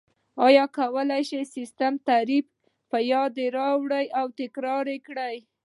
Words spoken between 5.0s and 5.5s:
کړئ؟